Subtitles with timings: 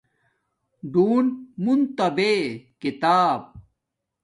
[0.91, 1.25] ڈون
[1.63, 2.31] مُون تا بے
[2.81, 3.39] کتاب